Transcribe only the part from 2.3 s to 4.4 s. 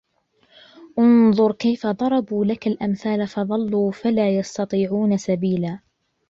لَكَ الْأَمْثَالَ فَضَلُّوا فَلَا